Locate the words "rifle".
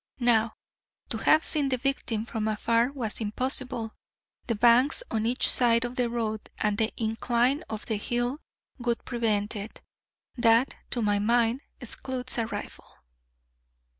12.47-12.95